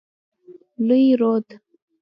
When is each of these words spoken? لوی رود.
لوی 0.85 1.05
رود. 1.19 1.47